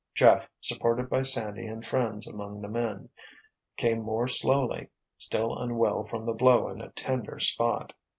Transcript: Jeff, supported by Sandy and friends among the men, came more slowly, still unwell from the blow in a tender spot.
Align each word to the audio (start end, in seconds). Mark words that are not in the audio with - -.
Jeff, 0.15 0.49
supported 0.61 1.11
by 1.11 1.21
Sandy 1.21 1.67
and 1.67 1.85
friends 1.85 2.27
among 2.27 2.59
the 2.59 2.67
men, 2.67 3.07
came 3.77 4.01
more 4.01 4.27
slowly, 4.27 4.89
still 5.19 5.55
unwell 5.55 6.03
from 6.05 6.25
the 6.25 6.33
blow 6.33 6.69
in 6.69 6.81
a 6.81 6.89
tender 6.93 7.39
spot. 7.39 7.93